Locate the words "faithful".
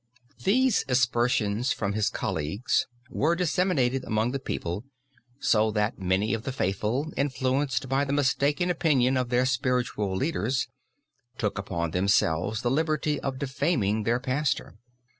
6.51-7.13